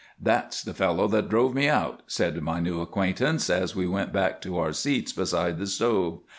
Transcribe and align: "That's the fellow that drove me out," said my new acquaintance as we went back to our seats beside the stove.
"That's 0.19 0.63
the 0.63 0.73
fellow 0.73 1.07
that 1.09 1.29
drove 1.29 1.53
me 1.53 1.67
out," 1.69 2.01
said 2.07 2.41
my 2.41 2.59
new 2.59 2.81
acquaintance 2.81 3.51
as 3.51 3.75
we 3.75 3.85
went 3.85 4.11
back 4.11 4.41
to 4.41 4.57
our 4.57 4.73
seats 4.73 5.13
beside 5.13 5.59
the 5.59 5.67
stove. 5.67 6.21